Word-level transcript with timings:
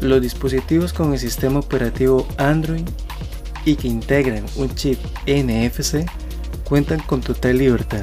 Los 0.00 0.22
dispositivos 0.22 0.92
con 0.92 1.12
el 1.12 1.18
sistema 1.18 1.60
operativo 1.60 2.26
Android 2.38 2.84
y 3.64 3.76
que 3.76 3.88
integran 3.88 4.44
un 4.56 4.74
chip 4.74 4.98
NFC 5.26 6.06
cuentan 6.64 7.00
con 7.00 7.20
total 7.20 7.58
libertad, 7.58 8.02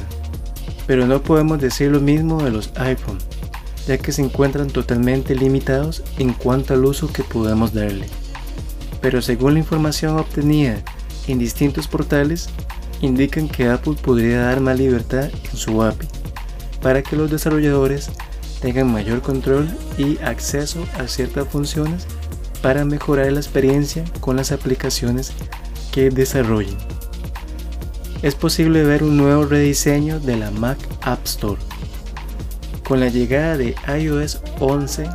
pero 0.88 1.08
no 1.08 1.22
podemos 1.22 1.60
decir 1.60 1.92
lo 1.92 2.00
mismo 2.00 2.44
de 2.44 2.52
los 2.52 2.72
iPhone, 2.78 3.20
ya 3.88 3.98
que 3.98 4.12
se 4.12 4.22
encuentran 4.22 4.68
totalmente 4.68 5.36
limitados 5.36 6.04
en 6.18 6.34
cuanto 6.34 6.74
al 6.74 6.86
uso 6.86 7.12
que 7.12 7.24
podemos 7.24 7.74
darle. 7.74 8.08
Pero 9.02 9.22
según 9.22 9.54
la 9.54 9.60
información 9.60 10.18
obtenida 10.20 10.82
en 11.28 11.40
distintos 11.40 11.88
portales, 11.88 12.50
indican 13.02 13.48
que 13.48 13.68
Apple 13.68 13.96
podría 14.02 14.42
dar 14.42 14.60
más 14.60 14.78
libertad 14.78 15.30
en 15.30 15.58
su 15.58 15.82
API 15.82 16.08
para 16.82 17.02
que 17.02 17.16
los 17.16 17.30
desarrolladores 17.30 18.10
tengan 18.62 18.92
mayor 18.92 19.22
control 19.22 19.68
y 19.98 20.18
acceso 20.20 20.86
a 21.00 21.08
ciertas 21.08 21.48
funciones 21.48 22.06
para 22.62 22.86
mejorar 22.86 23.32
la 23.32 23.40
experiencia 23.40 24.04
con 24.20 24.36
las 24.36 24.52
aplicaciones 24.52 25.34
que 25.92 26.10
desarrollen. 26.10 26.78
Es 28.22 28.36
posible 28.36 28.84
ver 28.84 29.04
un 29.04 29.18
nuevo 29.18 29.46
rediseño 29.46 30.20
de 30.20 30.38
la 30.38 30.52
Mac 30.52 30.78
App 31.02 31.26
Store. 31.26 31.60
Con 32.88 33.00
la 33.00 33.10
llegada 33.10 33.58
de 33.58 33.76
iOS 34.00 34.42
11, 34.60 35.10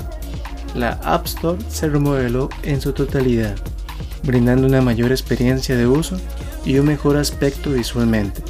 la 0.75 0.93
App 1.05 1.27
Store 1.27 1.59
se 1.69 1.89
remodeló 1.89 2.49
en 2.65 2.81
su 2.81 2.93
totalidad, 2.93 3.55
brindando 4.25 4.67
una 4.67 4.83
mayor 4.83 5.13
experiencia 5.13 5.77
de 5.77 5.87
uso 5.87 6.19
y 6.67 6.79
un 6.79 6.87
mejor 6.87 7.17
aspecto 7.17 7.73
visualmente. 7.73 8.43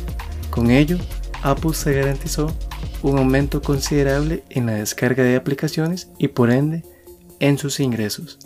Con 0.51 0.71
ello, 0.71 0.99
Apple 1.43 1.75
se 1.75 1.93
garantizó 1.93 2.53
un 3.03 3.19
aumento 3.19 3.63
considerable 3.63 4.43
en 4.49 4.67
la 4.67 4.73
descarga 4.73 5.23
de 5.23 5.37
aplicaciones 5.37 6.09
y 6.19 6.29
por 6.29 6.51
ende 6.51 6.83
en 7.39 7.59
sus 7.59 7.79
ingresos. 7.79 8.39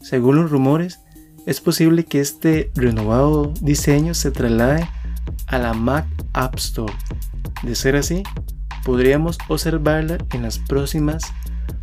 Según 0.00 0.36
los 0.36 0.50
rumores, 0.50 1.00
es 1.46 1.60
posible 1.60 2.04
que 2.04 2.20
este 2.20 2.72
renovado 2.74 3.52
diseño 3.60 4.14
se 4.14 4.30
traslade 4.30 4.88
a 5.46 5.58
la 5.58 5.74
Mac 5.74 6.06
App 6.32 6.56
Store. 6.56 6.92
De 7.62 7.74
ser 7.74 7.96
así, 7.96 8.22
podríamos 8.84 9.38
observarla 9.48 10.18
en 10.32 10.42
las 10.42 10.58
próximas 10.58 11.24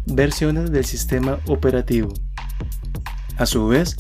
versiones 0.07 0.71
del 0.71 0.85
sistema 0.85 1.39
operativo. 1.47 2.13
A 3.37 3.45
su 3.45 3.67
vez, 3.67 3.97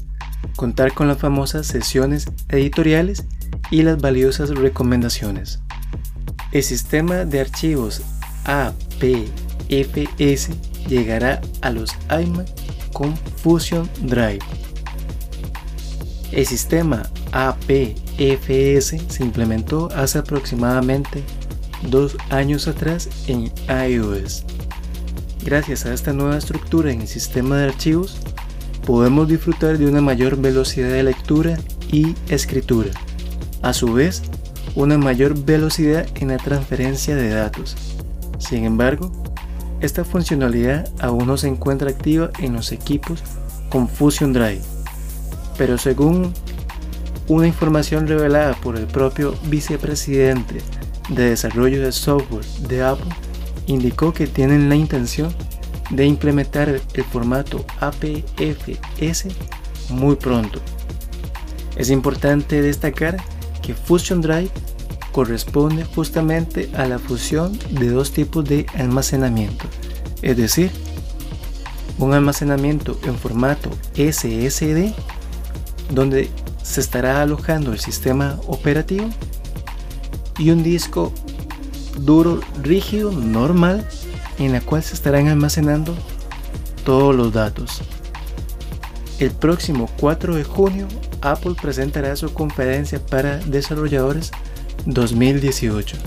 contar 0.55 0.93
con 0.93 1.07
las 1.07 1.17
famosas 1.17 1.67
sesiones 1.67 2.27
editoriales 2.49 3.25
y 3.69 3.83
las 3.83 3.99
valiosas 3.99 4.49
recomendaciones. 4.49 5.59
El 6.51 6.63
sistema 6.63 7.25
de 7.25 7.39
archivos 7.39 8.01
APFS 8.45 10.49
llegará 10.87 11.41
a 11.61 11.69
los 11.69 11.91
iMac 12.09 12.47
con 12.91 13.15
Fusion 13.37 13.89
Drive. 14.01 14.39
El 16.31 16.45
sistema 16.45 17.09
APFS 17.31 18.95
se 19.07 19.23
implementó 19.23 19.89
hace 19.95 20.19
aproximadamente 20.19 21.23
dos 21.89 22.17
años 22.29 22.67
atrás 22.67 23.09
en 23.27 23.51
iOS. 23.69 24.43
Gracias 25.43 25.85
a 25.85 25.93
esta 25.93 26.13
nueva 26.13 26.37
estructura 26.37 26.91
en 26.91 27.01
el 27.01 27.07
sistema 27.07 27.57
de 27.57 27.69
archivos, 27.69 28.17
podemos 28.91 29.25
disfrutar 29.25 29.77
de 29.77 29.87
una 29.87 30.01
mayor 30.01 30.35
velocidad 30.35 30.89
de 30.89 31.03
lectura 31.03 31.57
y 31.93 32.13
escritura. 32.27 32.89
A 33.61 33.71
su 33.71 33.93
vez, 33.93 34.21
una 34.75 34.97
mayor 34.97 35.45
velocidad 35.45 36.05
en 36.15 36.27
la 36.27 36.37
transferencia 36.37 37.15
de 37.15 37.29
datos. 37.29 37.77
Sin 38.37 38.65
embargo, 38.65 39.09
esta 39.79 40.03
funcionalidad 40.03 40.89
aún 40.99 41.25
no 41.25 41.37
se 41.37 41.47
encuentra 41.47 41.89
activa 41.89 42.31
en 42.39 42.51
los 42.51 42.73
equipos 42.73 43.23
con 43.69 43.87
Fusion 43.87 44.33
Drive, 44.33 44.63
pero 45.57 45.77
según 45.77 46.33
una 47.29 47.47
información 47.47 48.09
revelada 48.09 48.55
por 48.55 48.75
el 48.75 48.87
propio 48.87 49.35
vicepresidente 49.45 50.57
de 51.07 51.29
desarrollo 51.29 51.81
de 51.81 51.93
software 51.93 52.45
de 52.67 52.83
Apple, 52.83 53.15
indicó 53.67 54.11
que 54.11 54.27
tienen 54.27 54.67
la 54.67 54.75
intención 54.75 55.33
de 55.91 56.05
implementar 56.05 56.69
el 56.69 57.03
formato 57.03 57.65
APFS 57.79 59.27
muy 59.89 60.15
pronto. 60.15 60.59
Es 61.75 61.89
importante 61.89 62.61
destacar 62.61 63.17
que 63.61 63.73
Fusion 63.73 64.21
Drive 64.21 64.51
corresponde 65.11 65.83
justamente 65.83 66.69
a 66.75 66.85
la 66.85 66.99
fusión 66.99 67.57
de 67.71 67.89
dos 67.89 68.11
tipos 68.11 68.45
de 68.45 68.65
almacenamiento, 68.75 69.65
es 70.21 70.37
decir, 70.37 70.71
un 71.97 72.13
almacenamiento 72.13 72.97
en 73.03 73.15
formato 73.15 73.69
SSD, 73.95 74.93
donde 75.93 76.29
se 76.63 76.79
estará 76.79 77.21
alojando 77.21 77.73
el 77.73 77.79
sistema 77.79 78.39
operativo, 78.47 79.09
y 80.37 80.49
un 80.49 80.63
disco 80.63 81.11
duro 81.99 82.39
rígido 82.63 83.11
normal 83.11 83.85
en 84.45 84.53
la 84.53 84.61
cual 84.61 84.83
se 84.83 84.93
estarán 84.93 85.27
almacenando 85.27 85.95
todos 86.83 87.15
los 87.15 87.31
datos. 87.33 87.81
El 89.19 89.31
próximo 89.31 89.89
4 89.99 90.35
de 90.35 90.43
junio, 90.43 90.87
Apple 91.21 91.53
presentará 91.61 92.15
su 92.15 92.33
conferencia 92.33 92.99
para 93.05 93.37
desarrolladores 93.37 94.31
2018. 94.85 95.97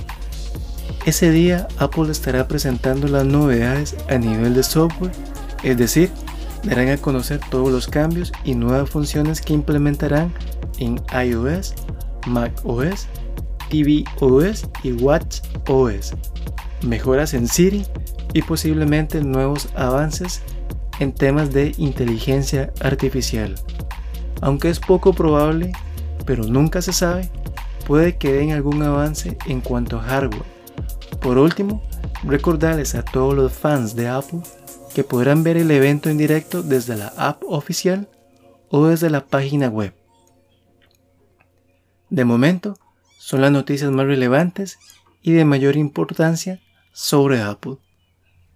Ese 1.07 1.31
día, 1.31 1.69
Apple 1.79 2.11
estará 2.11 2.49
presentando 2.49 3.07
las 3.07 3.25
novedades 3.25 3.95
a 4.09 4.19
nivel 4.19 4.55
de 4.55 4.63
software, 4.63 5.13
es 5.63 5.77
decir, 5.77 6.11
darán 6.65 6.89
a 6.89 6.97
conocer 6.97 7.41
todos 7.51 7.71
los 7.71 7.87
cambios 7.87 8.33
y 8.43 8.55
nuevas 8.55 8.91
funciones 8.91 9.41
que 9.41 9.53
implementarán 9.53 10.33
en 10.79 11.01
iOS, 11.13 11.75
macOS, 12.27 13.07
tvOS 13.69 14.67
y 14.83 14.93
watchOS, 14.93 16.15
mejoras 16.83 17.35
en 17.35 17.47
Siri 17.47 17.85
y 18.35 18.43
posiblemente 18.43 19.23
nuevos 19.23 19.71
avances 19.75 20.43
en 20.99 21.13
temas 21.13 21.53
de 21.53 21.73
inteligencia 21.79 22.73
artificial. 22.81 23.55
Aunque 24.43 24.69
es 24.69 24.81
poco 24.81 25.15
probable, 25.15 25.73
pero 26.27 26.45
nunca 26.45 26.83
se 26.83 26.93
sabe, 26.93 27.31
puede 27.87 28.19
que 28.19 28.33
den 28.33 28.53
algún 28.53 28.83
avance 28.83 29.39
en 29.47 29.63
cuanto 29.63 29.99
a 29.99 30.03
hardware, 30.03 30.53
Por 31.21 31.39
último, 31.39 31.83
recordarles 32.25 32.95
a 32.95 33.03
todos 33.03 33.35
los 33.35 33.53
fans 33.53 33.97
de 33.97 34.09
Apple 34.09 34.41
que 34.95 35.05
podrán 35.05 35.43
ver 35.43 35.57
el 35.57 35.71
evento 35.71 36.11
en 36.11 36.19
directo 36.19 36.63
desde 36.63 36.97
la 36.97 37.13
app 37.17 37.43
oficial 37.47 38.09
o 38.69 38.87
desde 38.87 39.09
la 39.09 39.25
página 39.25 39.69
web. 39.69 39.95
De 42.11 42.25
momento, 42.25 42.77
son 43.19 43.41
las 43.41 43.53
noticias 43.53 43.91
más 43.91 44.07
relevantes 44.07 44.79
y 45.23 45.33
de 45.33 45.45
mayor 45.45 45.77
importancia 45.77 46.61
sobre 46.93 47.41
Apple. 47.41 47.79